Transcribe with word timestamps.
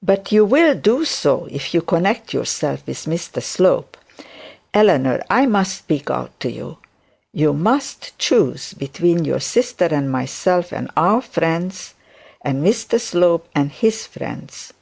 'But 0.00 0.30
you 0.30 0.44
will 0.44 0.76
do 0.76 1.04
so 1.04 1.46
if 1.50 1.74
you 1.74 1.82
connect 1.82 2.32
yourself 2.32 2.86
with 2.86 3.06
Mr 3.06 3.42
Slope. 3.42 3.96
Eleanor, 4.72 5.20
I 5.28 5.46
must 5.46 5.76
speak 5.78 6.10
out 6.12 6.38
to 6.38 6.48
you. 6.52 6.78
You 7.32 7.52
must 7.54 8.16
choose 8.20 8.74
between 8.74 9.24
your 9.24 9.40
sister 9.40 9.86
and 9.86 10.08
myself 10.12 10.70
and 10.72 10.88
our 10.96 11.20
friends, 11.20 11.94
and 12.44 12.62
Mr 12.64 13.00
Slope 13.00 13.48
and 13.52 13.72
his 13.72 14.06
friends. 14.06 14.72